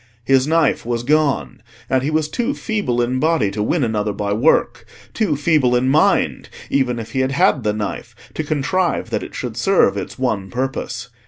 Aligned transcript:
His 0.25 0.47
knife 0.47 0.83
was 0.83 1.03
gone, 1.03 1.61
and 1.87 2.01
he 2.01 2.09
was 2.09 2.27
too 2.27 2.55
feeble 2.55 3.03
in 3.03 3.19
body 3.19 3.51
to 3.51 3.61
win 3.61 3.83
another 3.83 4.13
by 4.13 4.33
work, 4.33 4.87
too 5.13 5.35
feeble 5.35 5.75
in 5.75 5.89
mind, 5.89 6.49
even 6.71 6.97
if 6.97 7.11
he 7.11 7.19
had 7.19 7.33
had 7.33 7.61
the 7.61 7.71
knife, 7.71 8.15
to 8.33 8.43
contrive 8.43 9.11
that 9.11 9.21
it 9.21 9.35
should 9.35 9.55
serve 9.55 9.97
its 9.97 10.17
one 10.17 10.49
purpose. 10.49 11.09